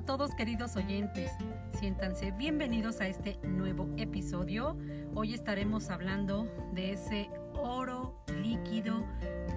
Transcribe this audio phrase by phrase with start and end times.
[0.00, 1.30] a todos queridos oyentes,
[1.78, 4.78] siéntanse bienvenidos a este nuevo episodio.
[5.14, 9.04] Hoy estaremos hablando de ese oro líquido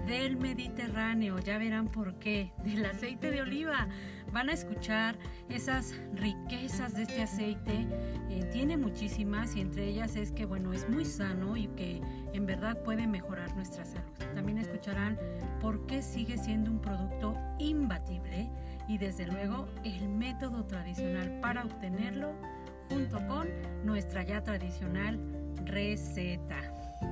[0.06, 3.88] del Mediterráneo, ya verán por qué, del aceite de oliva.
[4.34, 5.16] Van a escuchar
[5.48, 7.86] esas riquezas de este aceite,
[8.28, 12.02] eh, tiene muchísimas y entre ellas es que bueno, es muy sano y que
[12.34, 14.12] en verdad puede mejorar nuestra salud.
[14.34, 15.18] También escucharán
[15.62, 18.50] por qué sigue siendo un producto imbatible
[18.88, 22.32] y desde luego el método tradicional para obtenerlo
[22.88, 23.48] junto con
[23.84, 25.18] nuestra ya tradicional
[25.64, 26.56] receta.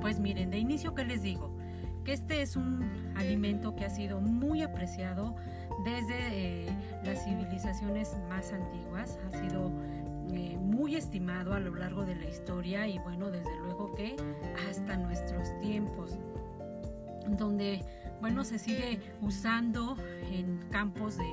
[0.01, 1.57] Pues miren, de inicio que les digo,
[2.05, 5.37] que este es un alimento que ha sido muy apreciado
[5.85, 6.67] desde eh,
[7.05, 9.71] las civilizaciones más antiguas, ha sido
[10.33, 14.17] eh, muy estimado a lo largo de la historia y bueno, desde luego que
[14.69, 16.19] hasta nuestros tiempos,
[17.29, 17.85] donde
[18.21, 19.97] bueno, se sigue usando
[20.31, 21.25] en campos de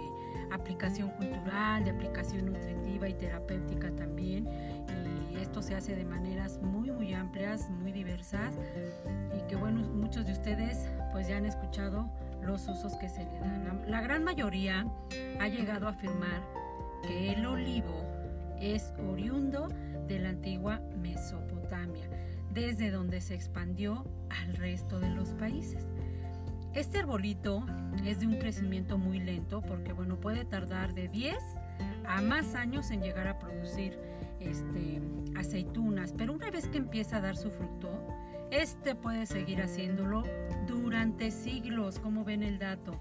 [0.52, 4.48] aplicación cultural, de aplicación nutritiva y terapéutica también.
[5.32, 8.56] Y esto se hace de maneras muy, muy amplias, muy diversas.
[9.38, 12.10] Y que bueno, muchos de ustedes pues ya han escuchado
[12.42, 13.84] los usos que se le dan.
[13.88, 14.86] La gran mayoría
[15.40, 16.42] ha llegado a afirmar
[17.04, 18.04] que el olivo
[18.60, 19.70] es oriundo
[20.08, 22.10] de la antigua Mesopotamia,
[22.54, 25.86] desde donde se expandió al resto de los países.
[26.74, 27.66] Este arbolito
[28.06, 31.36] es de un crecimiento muy lento porque bueno, puede tardar de 10
[32.06, 33.98] a más años en llegar a producir
[34.40, 35.02] este,
[35.36, 37.90] aceitunas, pero una vez que empieza a dar su fruto,
[38.52, 40.24] este puede seguir haciéndolo
[40.68, 43.00] durante siglos, como ven el dato.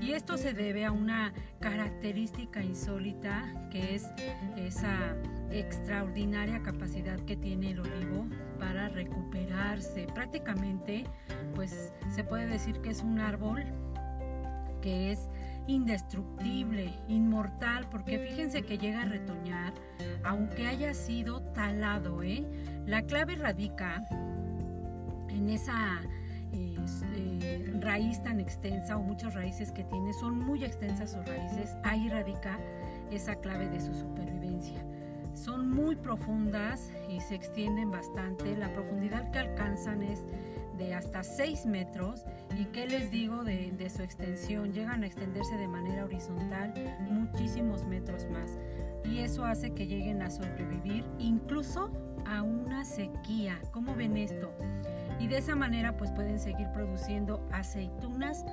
[0.00, 4.06] Y esto se debe a una característica insólita que es
[4.56, 5.16] esa
[5.50, 8.26] extraordinaria capacidad que tiene el olivo
[8.58, 10.06] para recuperarse.
[10.14, 11.04] Prácticamente,
[11.54, 13.64] pues se puede decir que es un árbol
[14.80, 15.28] que es
[15.66, 19.74] indestructible, inmortal, porque fíjense que llega a retoñar,
[20.24, 22.22] aunque haya sido talado.
[22.22, 22.44] ¿eh?
[22.86, 24.04] La clave radica
[25.28, 26.00] en esa
[26.52, 32.08] eh, raíz tan extensa o muchas raíces que tiene, son muy extensas sus raíces, ahí
[32.08, 32.58] radica
[33.10, 34.84] esa clave de su supervivencia.
[35.34, 38.56] Son muy profundas y se extienden bastante.
[38.56, 40.24] La profundidad que alcanzan es
[40.78, 42.24] de hasta 6 metros
[42.58, 46.72] y qué les digo de, de, su extensión, llegan a extenderse de manera horizontal
[47.10, 48.56] muchísimos metros más
[49.04, 51.90] y eso hace que lleguen a sobrevivir incluso
[52.26, 53.60] a una sequía.
[53.72, 54.52] ¿Cómo ven esto?
[55.18, 58.44] Y de esa manera pues pueden seguir produciendo aceitunas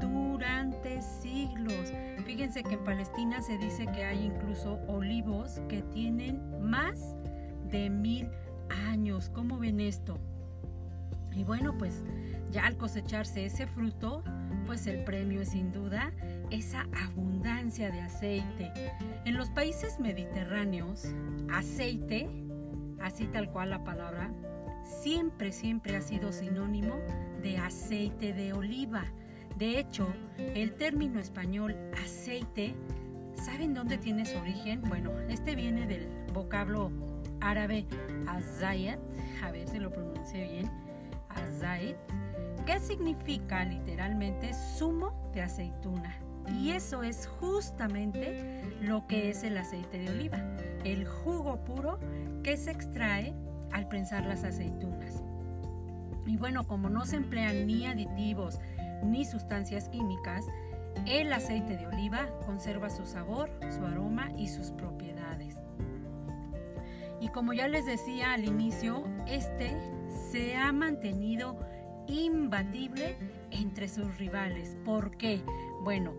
[0.00, 1.92] durante siglos.
[2.24, 7.16] Fíjense que en Palestina se dice que hay incluso olivos que tienen más
[7.70, 8.28] de mil
[8.88, 9.30] años.
[9.30, 10.18] ¿Cómo ven esto?
[11.34, 12.04] Y bueno, pues
[12.50, 14.22] ya al cosecharse ese fruto,
[14.66, 16.12] pues el premio es sin duda
[16.50, 18.72] esa abundancia de aceite.
[19.24, 21.06] En los países mediterráneos,
[21.52, 22.28] aceite,
[23.00, 24.30] así tal cual la palabra,
[24.84, 26.94] siempre, siempre ha sido sinónimo
[27.42, 29.04] de aceite de oliva.
[29.58, 32.74] De hecho, el término español aceite,
[33.36, 34.82] ¿saben dónde tiene su origen?
[34.82, 36.90] Bueno, este viene del vocablo
[37.40, 37.86] árabe
[38.26, 38.98] azayat,
[39.42, 40.70] a ver si lo pronuncie bien,
[41.28, 41.96] azayat,
[42.66, 46.18] que significa literalmente zumo de aceituna.
[46.60, 50.38] Y eso es justamente lo que es el aceite de oliva,
[50.84, 51.98] el jugo puro
[52.42, 53.32] que se extrae
[53.70, 55.22] al prensar las aceitunas.
[56.26, 58.58] Y bueno, como no se emplean ni aditivos
[59.04, 60.46] ni sustancias químicas,
[61.06, 65.56] el aceite de oliva conserva su sabor, su aroma y sus propiedades.
[67.20, 69.76] Y como ya les decía al inicio, este
[70.30, 71.56] se ha mantenido
[72.06, 73.16] imbatible
[73.50, 74.76] entre sus rivales.
[74.84, 75.40] ¿Por qué?
[75.82, 76.12] Bueno,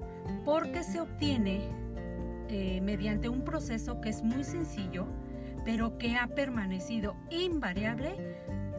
[0.44, 1.70] porque se obtiene
[2.50, 5.08] eh, mediante un proceso que es muy sencillo,
[5.64, 8.16] pero que ha permanecido invariable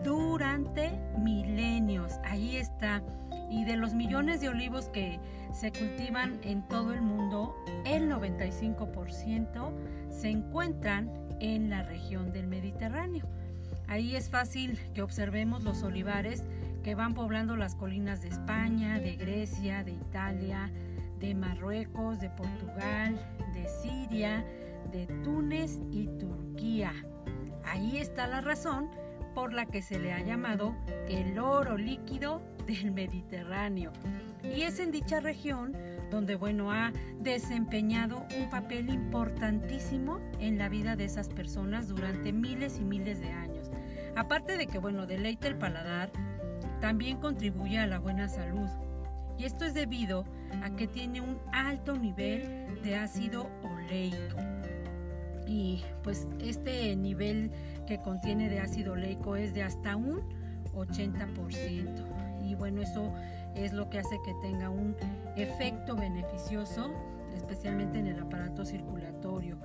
[0.05, 2.13] durante milenios.
[2.25, 3.03] Ahí está.
[3.51, 5.21] Y de los millones de olivos que
[5.53, 7.55] se cultivan en todo el mundo,
[7.85, 9.73] el 95%
[10.11, 11.11] se encuentran
[11.41, 13.27] en la región del Mediterráneo.
[13.89, 16.45] Ahí es fácil que observemos los olivares
[16.83, 20.71] que van poblando las colinas de España, de Grecia, de Italia,
[21.21, 23.19] de Marruecos, de Portugal,
[23.55, 24.45] de Siria,
[24.93, 26.93] de Túnez y Turquía.
[27.65, 28.89] Ahí está la razón
[29.35, 30.75] por la que se le ha llamado
[31.09, 33.93] el oro líquido del Mediterráneo.
[34.43, 35.75] Y es en dicha región
[36.11, 42.79] donde, bueno, ha desempeñado un papel importantísimo en la vida de esas personas durante miles
[42.79, 43.71] y miles de años.
[44.15, 46.11] Aparte de que, bueno, deleite el paladar,
[46.81, 48.69] también contribuye a la buena salud.
[49.39, 50.25] Y esto es debido
[50.63, 54.39] a que tiene un alto nivel de ácido oleico.
[55.47, 57.51] Y pues este nivel
[57.87, 60.23] que contiene de ácido oleico es de hasta un
[60.75, 62.16] 80%.
[62.47, 63.13] Y bueno, eso
[63.55, 64.97] es lo que hace que tenga un
[65.37, 66.91] efecto beneficioso,
[67.35, 69.59] especialmente en el aparato circulatorio.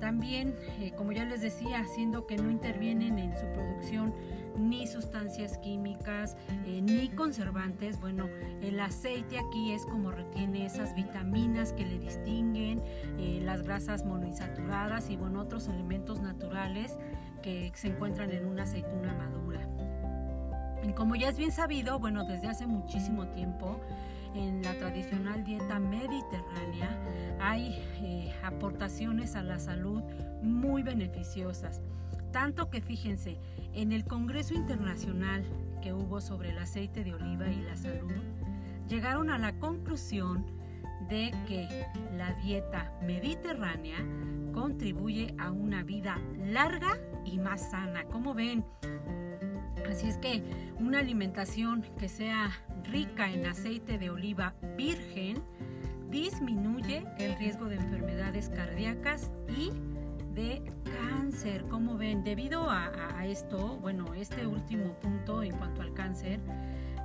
[0.00, 4.12] También, eh, como ya les decía, haciendo que no intervienen en su producción
[4.58, 6.36] ni sustancias químicas,
[6.66, 8.00] eh, ni conservantes.
[8.00, 8.26] Bueno,
[8.62, 12.82] el aceite aquí es como retiene esas vitaminas que le distinguen,
[13.18, 16.98] eh, las grasas monoinsaturadas y bueno, otros elementos naturales
[17.42, 19.68] que se encuentran en una aceituna madura.
[20.96, 23.80] Como ya es bien sabido, bueno, desde hace muchísimo tiempo,
[24.34, 26.98] en la tradicional dieta mediterránea
[27.40, 30.02] hay eh, aportaciones a la salud
[30.42, 31.82] muy beneficiosas.
[32.32, 33.38] Tanto que fíjense,
[33.74, 35.44] en el Congreso Internacional
[35.82, 38.22] que hubo sobre el aceite de oliva y la salud,
[38.88, 40.46] llegaron a la conclusión
[41.08, 41.86] de que
[42.16, 43.98] la dieta mediterránea
[44.52, 48.04] contribuye a una vida larga y más sana.
[48.04, 48.64] Como ven,
[49.90, 50.42] Así es que
[50.78, 52.50] una alimentación que sea
[52.84, 55.42] rica en aceite de oliva virgen
[56.10, 59.70] disminuye el riesgo de enfermedades cardíacas y
[60.34, 61.64] de cáncer.
[61.68, 62.90] Como ven, debido a,
[63.26, 66.40] esto, bueno, este último punto en cuanto al cáncer,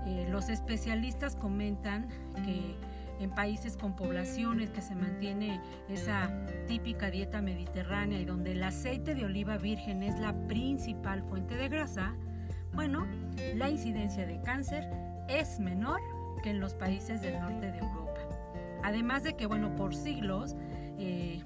[0.05, 2.07] eh, los especialistas comentan
[2.45, 2.75] que
[3.19, 5.59] en países con poblaciones que se mantiene
[5.89, 6.31] esa
[6.67, 11.69] típica dieta mediterránea y donde el aceite de oliva virgen es la principal fuente de
[11.69, 12.15] grasa,
[12.73, 13.05] bueno,
[13.55, 14.89] la incidencia de cáncer
[15.27, 15.99] es menor
[16.43, 18.19] que en los países del norte de Europa.
[18.83, 20.55] Además de que, bueno, por siglos
[20.97, 21.41] eh,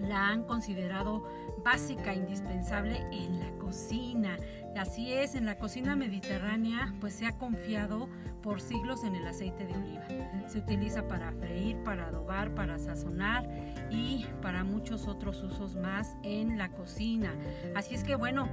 [0.00, 1.24] la han considerado
[1.64, 4.36] básica, indispensable en la cocina.
[4.76, 8.08] Así es, en la cocina mediterránea pues se ha confiado
[8.42, 10.04] por siglos en el aceite de oliva.
[10.48, 13.48] Se utiliza para freír, para adobar, para sazonar
[13.90, 17.32] y para muchos otros usos más en la cocina.
[17.74, 18.48] Así es que bueno,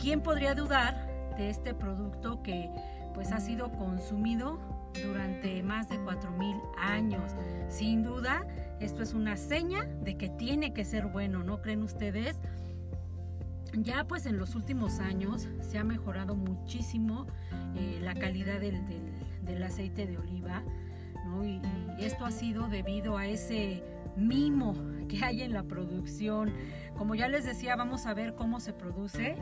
[0.00, 2.70] ¿Quién podría dudar de este producto que
[3.12, 4.58] pues ha sido consumido
[5.04, 7.32] durante más de 4000 años?
[7.68, 8.46] Sin duda,
[8.80, 12.40] esto es una seña de que tiene que ser bueno, ¿no creen ustedes?
[13.74, 17.26] Ya pues en los últimos años se ha mejorado muchísimo
[17.76, 20.62] eh, la calidad del, aceite de oliva,
[21.26, 21.44] ¿no?
[21.44, 21.60] y
[21.98, 23.82] esto ha sido debido a ese
[24.16, 24.74] mimo
[25.08, 26.52] que hay en la producción.
[26.96, 29.36] Como ya les decía, vamos a ver cómo se produce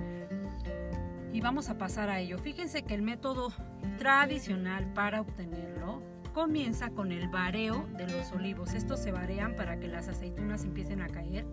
[1.32, 2.38] y vamos a pasar a ello.
[2.38, 3.52] Fíjense que el método
[3.98, 8.74] tradicional para obtenerlo comienza con el vareo de los olivos.
[8.74, 11.46] Estos se varean para que las aceitunas empiecen a caer.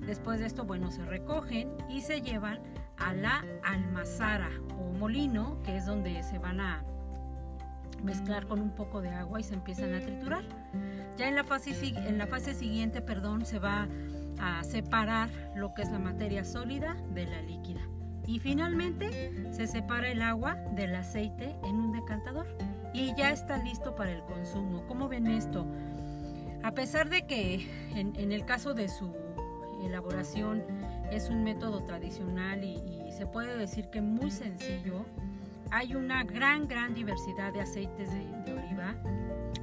[0.00, 2.60] Después de esto, bueno, se recogen y se llevan
[2.96, 6.84] a la almazara o molino, que es donde se van a
[8.02, 10.44] mezclar con un poco de agua y se empiezan a triturar.
[11.18, 13.88] Ya en la fase, en la fase siguiente, perdón, se va
[14.38, 17.80] a separar lo que es la materia sólida de la líquida.
[18.24, 22.46] Y finalmente se separa el agua del aceite en un decantador
[22.94, 24.86] y ya está listo para el consumo.
[24.86, 25.66] ¿Cómo ven esto?
[26.62, 27.66] A pesar de que
[27.96, 29.12] en, el caso de su
[29.82, 30.62] elaboración
[31.10, 32.78] es un método tradicional y,
[33.10, 35.04] se puede decir que muy sencillo,
[35.72, 38.94] hay una gran, gran diversidad de aceites de, de oliva,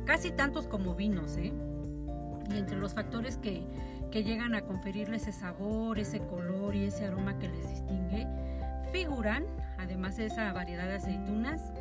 [0.06, 1.52] casi tantos como vinos, ¿eh?
[2.50, 3.64] Y entre los factores que,
[4.12, 8.28] que llegan a conferirle ese sabor, ese color y ese aroma que les distingue,
[8.92, 9.46] figuran,
[9.78, 11.74] además de esa variedad de aceitunas,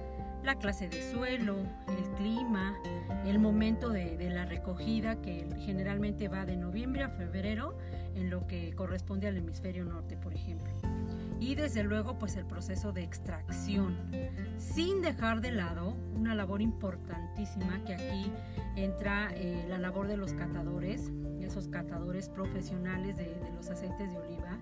[0.45, 1.57] la clase de suelo,
[1.89, 2.77] el clima,
[3.25, 7.79] el momento de, la recogida que generalmente va de noviembre a febrero
[8.15, 10.73] en lo que corresponde al hemisferio norte, por ejemplo.
[11.41, 13.97] Y desde luego pues el proceso de extracción,
[14.57, 18.33] sin dejar de lado una labor importantísima que aquí
[18.77, 24.59] entra eh, la labor de los catadores, esos catadores profesionales de los aceites de oliva,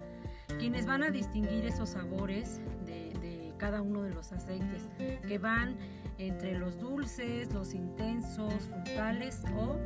[0.59, 4.89] quienes van a distinguir esos sabores de, cada uno de los aceites,
[5.29, 5.77] que van
[6.19, 9.77] entre los dulces, los intensos, frutales o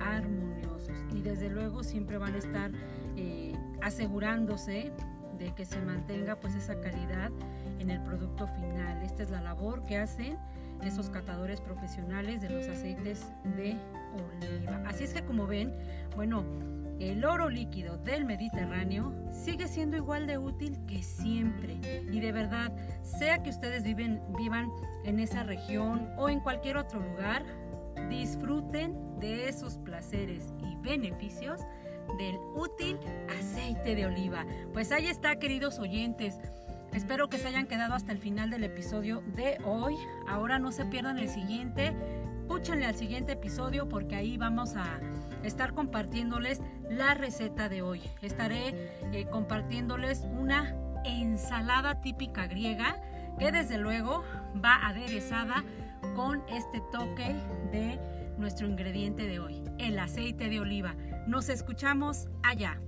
[0.00, 0.96] armoniosos.
[1.14, 2.70] Y desde luego siempre van a estar
[3.82, 4.92] asegurándose
[5.38, 7.30] de que se mantenga pues esa calidad
[7.78, 9.02] en el producto final.
[9.02, 10.38] Esta es la labor que hacen
[10.82, 13.76] esos catadores profesionales de los aceites de
[14.14, 14.82] oliva.
[14.86, 15.74] Así es que como ven,
[16.14, 16.44] bueno,
[16.98, 21.76] el oro líquido del Mediterráneo sigue siendo igual de útil que siempre.
[22.10, 24.70] Y de verdad, sea que ustedes viven, vivan
[25.04, 27.44] en esa región o en cualquier otro lugar,
[28.08, 31.60] disfruten de esos placeres y beneficios
[32.18, 32.98] del útil
[33.38, 34.44] aceite de oliva.
[34.72, 36.38] Pues ahí está, queridos oyentes.
[36.92, 39.96] Espero que se hayan quedado hasta el final del episodio de hoy.
[40.28, 41.94] Ahora no se pierdan el siguiente
[42.46, 45.00] púchenle al siguiente episodio porque ahí vamos a
[45.42, 48.02] estar compartiéndoles la receta de hoy.
[48.22, 53.00] Estaré eh, compartiéndoles una ensalada típica griega
[53.38, 54.24] que desde luego
[54.64, 55.64] va aderezada
[56.14, 57.34] con este toque
[57.72, 57.98] de
[58.38, 60.94] nuestro ingrediente de hoy, el aceite de oliva.
[61.26, 62.80] Nos escuchamos allá.